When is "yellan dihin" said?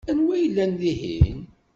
0.43-1.39